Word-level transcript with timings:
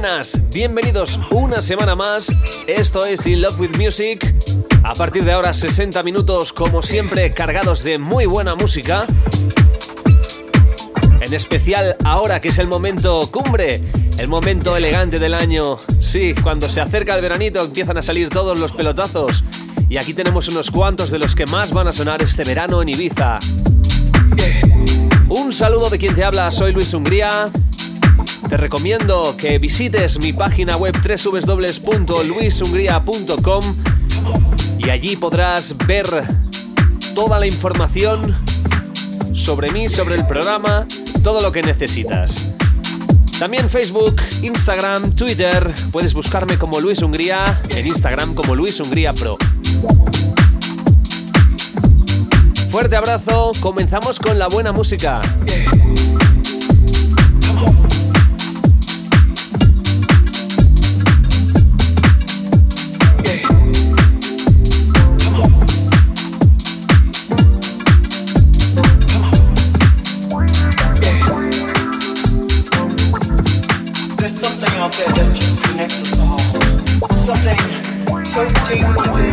buenas, 0.00 0.40
bienvenidos 0.50 1.20
una 1.30 1.60
semana 1.60 1.94
más. 1.94 2.28
Esto 2.66 3.04
es 3.04 3.26
In 3.26 3.42
Love 3.42 3.60
with 3.60 3.76
Music. 3.76 4.34
A 4.82 4.94
partir 4.94 5.24
de 5.24 5.32
ahora 5.32 5.52
60 5.52 6.02
minutos 6.02 6.54
como 6.54 6.80
siempre 6.80 7.34
cargados 7.34 7.84
de 7.84 7.98
muy 7.98 8.24
buena 8.24 8.54
música. 8.54 9.06
En 11.20 11.34
especial 11.34 11.96
ahora 12.02 12.40
que 12.40 12.48
es 12.48 12.58
el 12.58 12.66
momento 12.66 13.28
cumbre, 13.30 13.82
el 14.18 14.26
momento 14.26 14.74
elegante 14.74 15.18
del 15.18 15.34
año. 15.34 15.78
Sí, 16.00 16.34
cuando 16.42 16.70
se 16.70 16.80
acerca 16.80 17.14
el 17.14 17.20
veranito 17.20 17.62
empiezan 17.62 17.98
a 17.98 18.02
salir 18.02 18.30
todos 18.30 18.58
los 18.58 18.72
pelotazos. 18.72 19.44
Y 19.90 19.98
aquí 19.98 20.14
tenemos 20.14 20.48
unos 20.48 20.70
cuantos 20.70 21.10
de 21.10 21.18
los 21.18 21.34
que 21.34 21.44
más 21.44 21.74
van 21.74 21.88
a 21.88 21.90
sonar 21.90 22.22
este 22.22 22.42
verano 22.44 22.80
en 22.80 22.88
Ibiza. 22.88 23.38
Un 25.28 25.52
saludo 25.52 25.90
de 25.90 25.98
quien 25.98 26.14
te 26.14 26.24
habla, 26.24 26.50
soy 26.50 26.72
Luis 26.72 26.94
Hungría. 26.94 27.50
Te 28.48 28.56
recomiendo 28.56 29.36
que 29.36 29.58
visites 29.58 30.18
mi 30.18 30.32
página 30.32 30.76
web 30.76 30.96
www.luishungría.com 30.96 33.76
y 34.78 34.90
allí 34.90 35.14
podrás 35.16 35.76
ver 35.86 36.06
toda 37.14 37.38
la 37.38 37.46
información 37.46 38.34
sobre 39.32 39.70
mí, 39.70 39.88
sobre 39.88 40.16
el 40.16 40.26
programa, 40.26 40.86
todo 41.22 41.40
lo 41.42 41.52
que 41.52 41.62
necesitas. 41.62 42.50
También 43.38 43.70
Facebook, 43.70 44.20
Instagram, 44.42 45.14
Twitter, 45.14 45.72
puedes 45.92 46.12
buscarme 46.12 46.58
como 46.58 46.80
Luis 46.80 47.00
Hungría, 47.02 47.62
en 47.74 47.86
Instagram 47.86 48.34
como 48.34 48.54
Luis 48.54 48.78
Hungría 48.80 49.12
Pro. 49.12 49.38
Fuerte 52.70 52.96
abrazo, 52.96 53.52
comenzamos 53.60 54.18
con 54.18 54.38
la 54.38 54.48
buena 54.48 54.72
música. 54.72 55.20
Thank 78.70 79.24
you. 79.24 79.29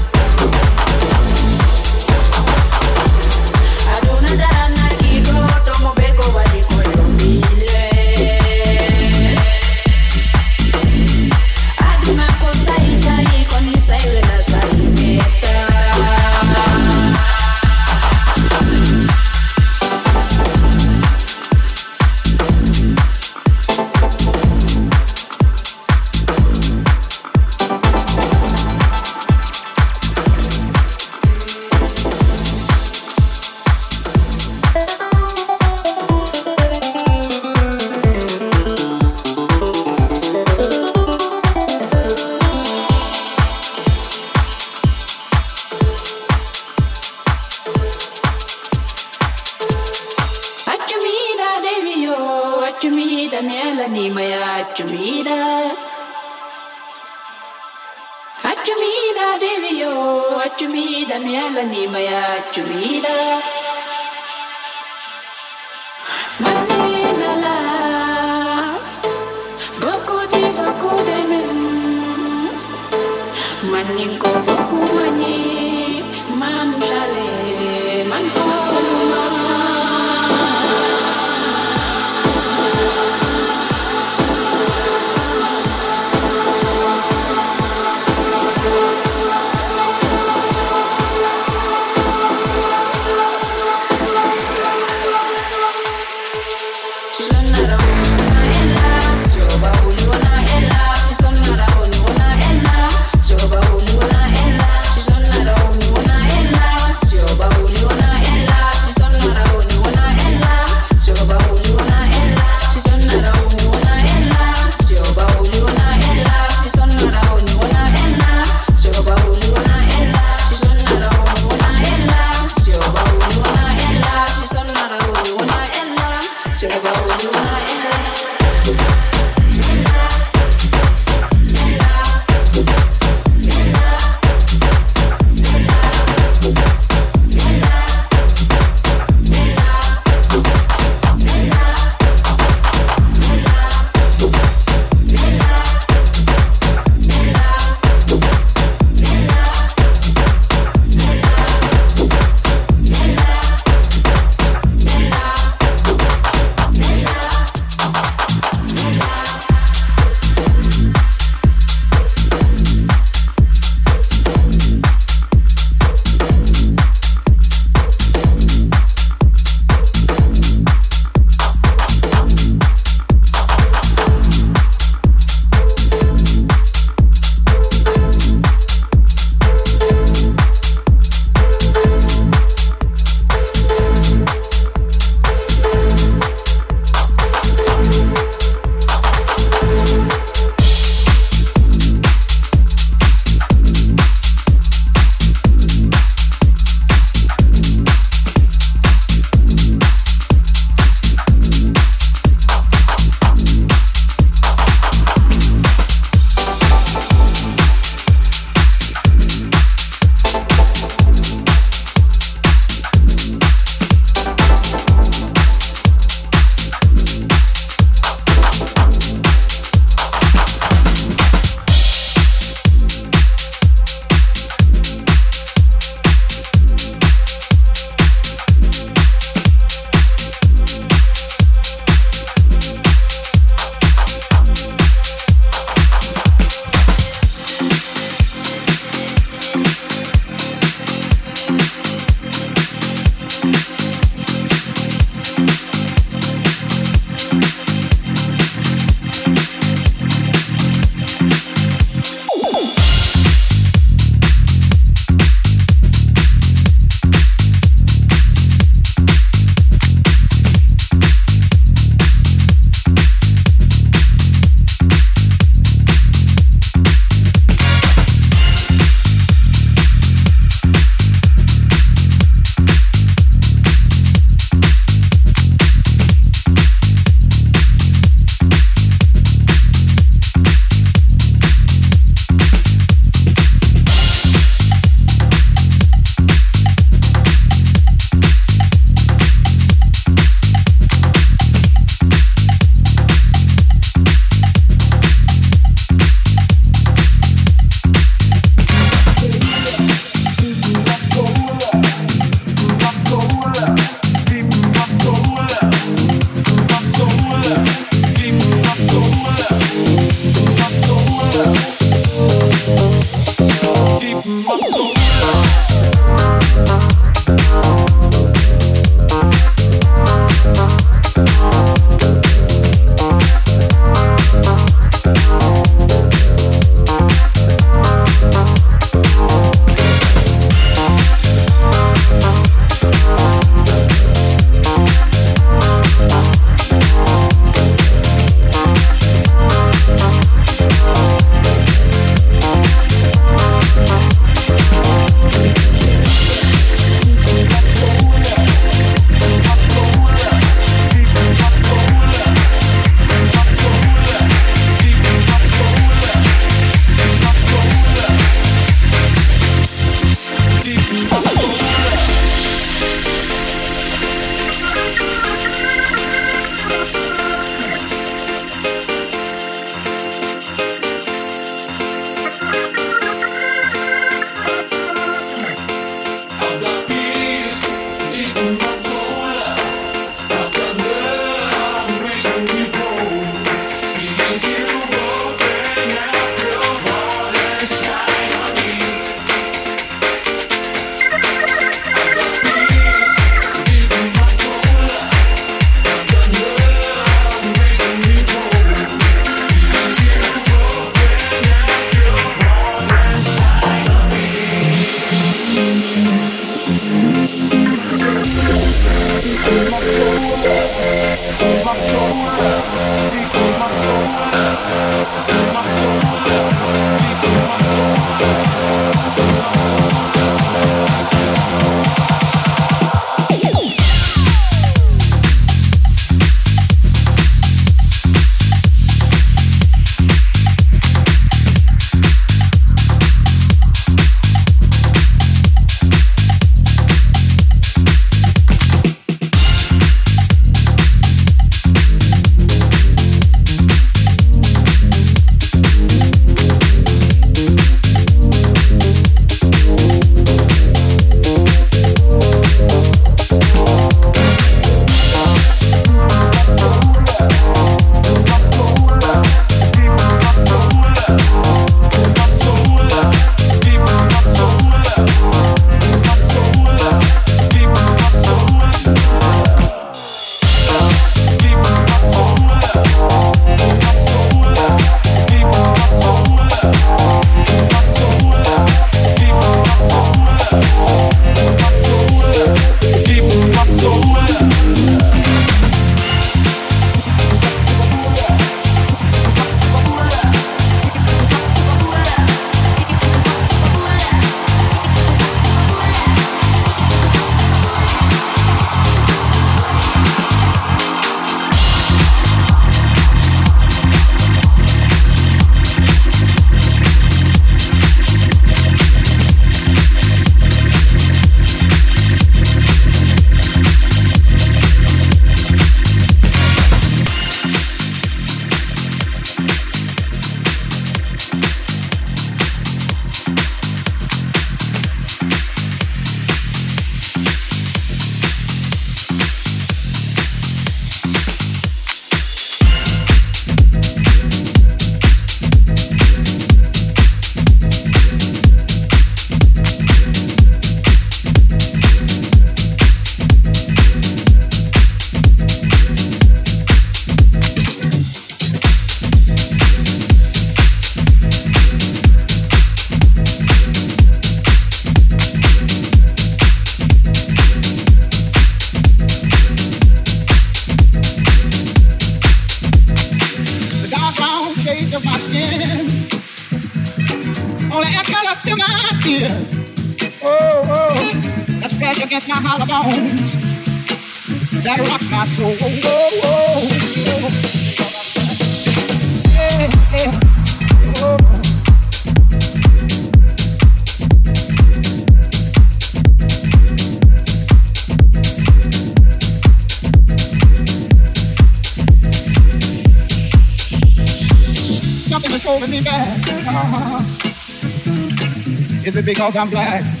Because 598.83 599.35
I'm 599.35 599.49
black. 599.49 600.00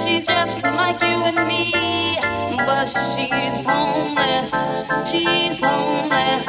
She's 0.00 0.26
just 0.26 0.62
like 0.62 1.00
you 1.00 1.18
and 1.30 1.48
me, 1.48 1.72
but 2.66 2.86
she's 2.86 3.64
homeless. 3.64 4.50
She's 5.10 5.60
homeless. 5.60 6.48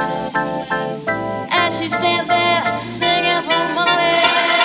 And 1.52 1.74
she 1.74 1.90
stands 1.90 2.28
there 2.28 2.78
singing 2.80 3.44
for 3.44 3.74
money. 3.74 4.65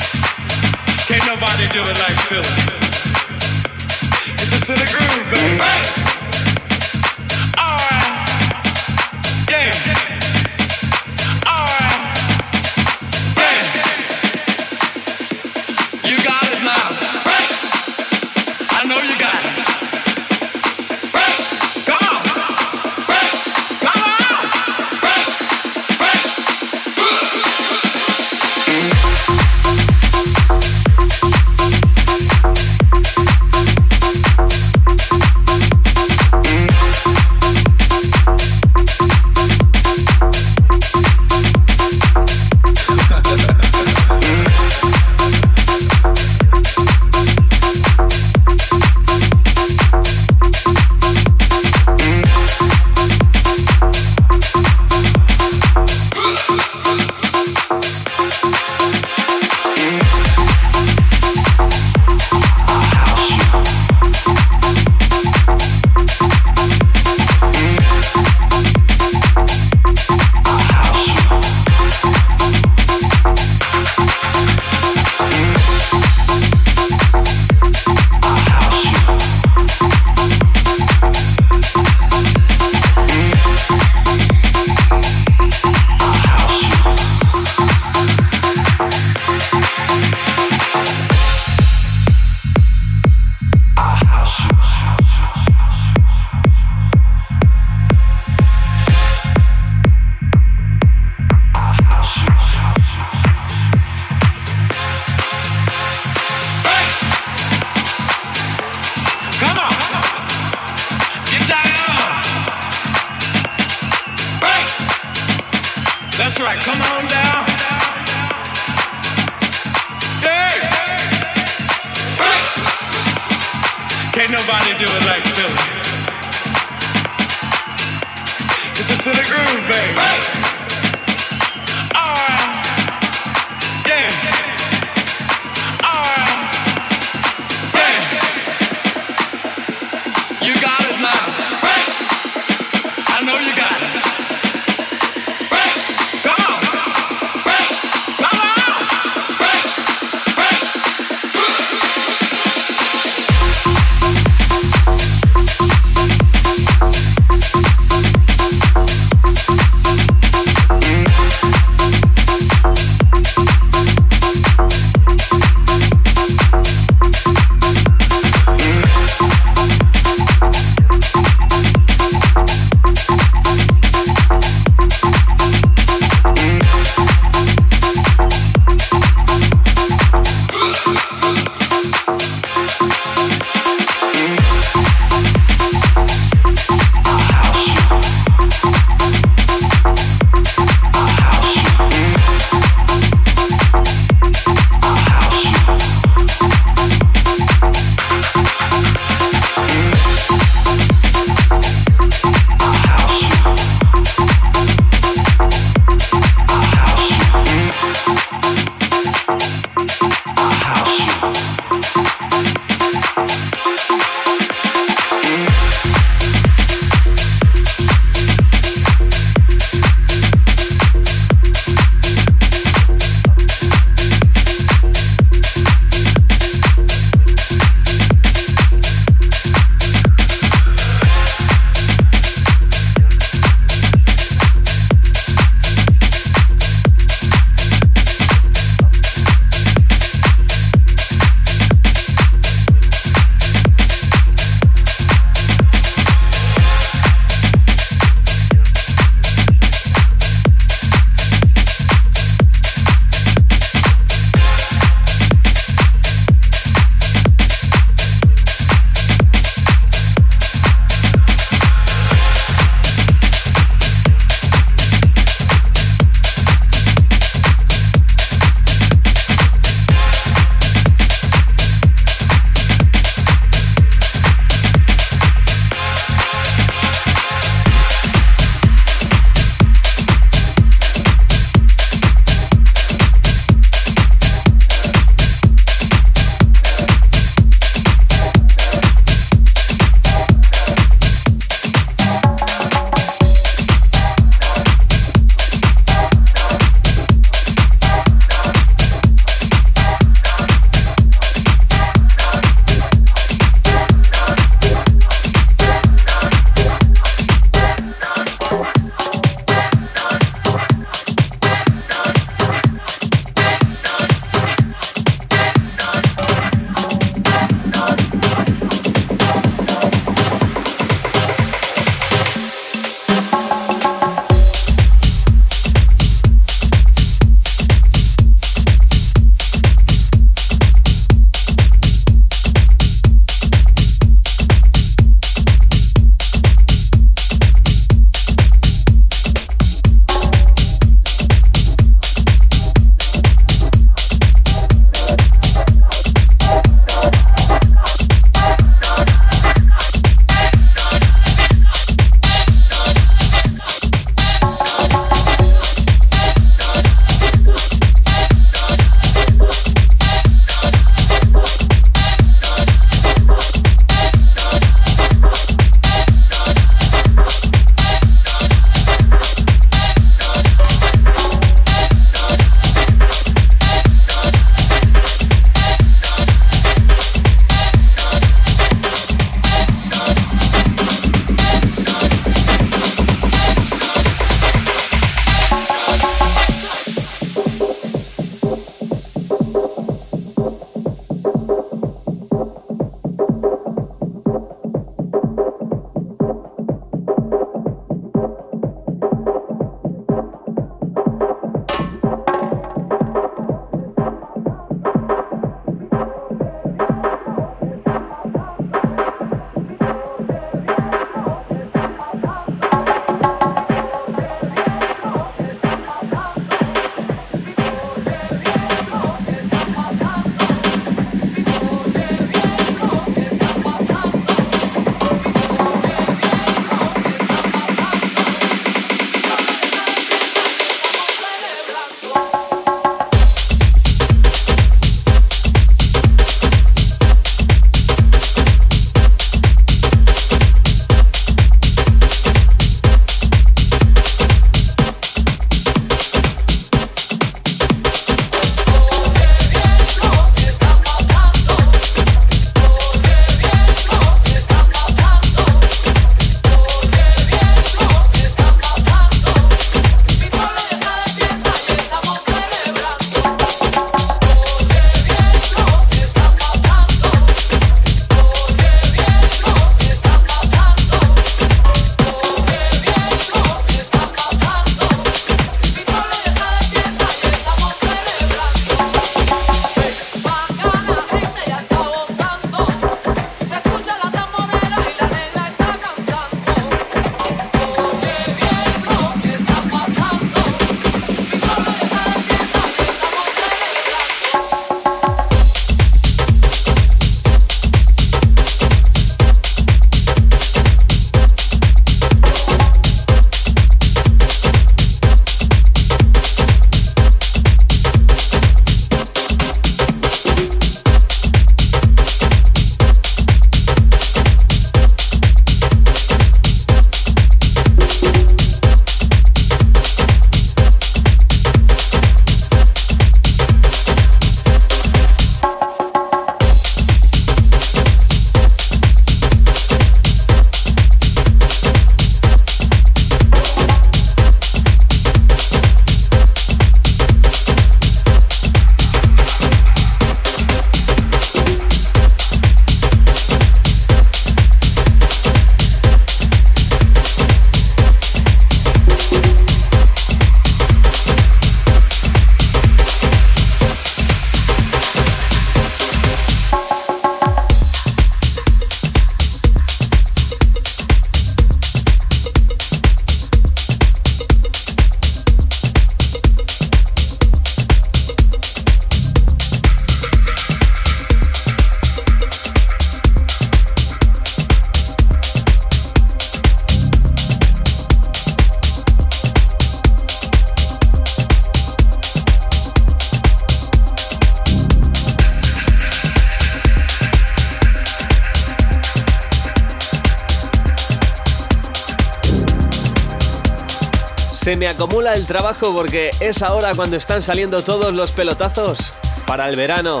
Trabajo 595.30 595.72
porque 595.72 596.10
es 596.18 596.42
ahora 596.42 596.74
cuando 596.74 596.96
están 596.96 597.22
saliendo 597.22 597.62
todos 597.62 597.94
los 597.94 598.10
pelotazos 598.10 598.92
para 599.28 599.48
el 599.48 599.54
verano. 599.54 600.00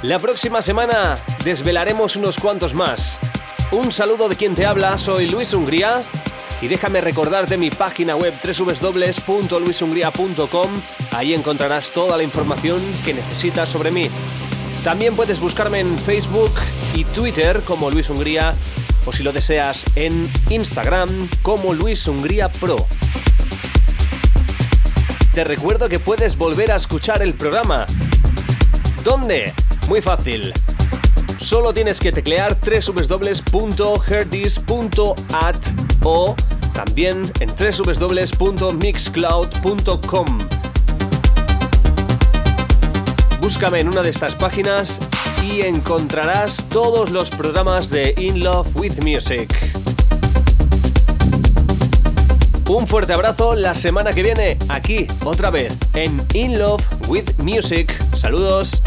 La 0.00 0.18
próxima 0.18 0.62
semana 0.62 1.16
desvelaremos 1.44 2.16
unos 2.16 2.38
cuantos 2.38 2.72
más. 2.72 3.18
Un 3.72 3.92
saludo 3.92 4.30
de 4.30 4.36
quien 4.36 4.54
te 4.54 4.64
habla, 4.64 4.96
soy 4.96 5.28
Luis 5.28 5.52
Hungría 5.52 6.00
y 6.62 6.68
déjame 6.68 7.02
recordarte 7.02 7.58
mi 7.58 7.68
página 7.68 8.16
web 8.16 8.32
www.luishungría.com. 8.42 10.82
Ahí 11.14 11.34
encontrarás 11.34 11.90
toda 11.90 12.16
la 12.16 12.22
información 12.22 12.80
que 13.04 13.12
necesitas 13.12 13.68
sobre 13.68 13.90
mí. 13.90 14.08
También 14.82 15.14
puedes 15.14 15.40
buscarme 15.40 15.80
en 15.80 15.98
Facebook 15.98 16.54
y 16.94 17.04
Twitter 17.04 17.62
como 17.64 17.90
Luis 17.90 18.08
Hungría 18.08 18.54
o 19.08 19.12
si 19.12 19.22
lo 19.22 19.32
deseas 19.32 19.86
en 19.94 20.30
Instagram 20.50 21.08
como 21.40 21.72
Luis 21.72 22.06
Hungría 22.06 22.52
Pro. 22.52 22.76
Te 25.32 25.44
recuerdo 25.44 25.88
que 25.88 25.98
puedes 25.98 26.36
volver 26.36 26.70
a 26.72 26.76
escuchar 26.76 27.22
el 27.22 27.32
programa. 27.32 27.86
¿Dónde? 29.04 29.54
Muy 29.88 30.02
fácil. 30.02 30.52
Solo 31.40 31.72
tienes 31.72 32.00
que 32.00 32.12
teclear 32.12 32.54
www.herdis.at 32.60 35.56
o 36.02 36.36
también 36.74 37.32
en 37.40 37.48
www.mixcloud.com. 37.48 40.38
Búscame 43.40 43.80
en 43.80 43.88
una 43.88 44.02
de 44.02 44.10
estas 44.10 44.34
páginas 44.34 45.00
y 45.42 45.62
encontrarás 45.62 46.64
todos 46.68 47.10
los 47.10 47.30
programas 47.30 47.90
de 47.90 48.14
In 48.16 48.42
Love 48.42 48.68
with 48.76 49.02
Music. 49.02 49.48
Un 52.68 52.86
fuerte 52.86 53.14
abrazo 53.14 53.54
la 53.54 53.74
semana 53.74 54.12
que 54.12 54.22
viene, 54.22 54.58
aquí, 54.68 55.06
otra 55.24 55.50
vez, 55.50 55.72
en 55.94 56.20
In 56.34 56.58
Love 56.58 56.82
with 57.08 57.30
Music. 57.42 57.92
Saludos. 58.14 58.80